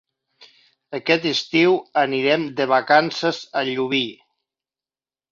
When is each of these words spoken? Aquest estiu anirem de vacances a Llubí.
Aquest 0.99 1.25
estiu 1.31 1.75
anirem 2.03 2.47
de 2.59 2.67
vacances 2.71 3.43
a 3.61 3.63
Llubí. 3.69 4.01